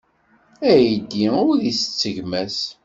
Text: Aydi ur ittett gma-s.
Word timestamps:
Aydi 0.69 1.25
ur 1.49 1.57
ittett 1.69 2.01
gma-s. 2.15 2.59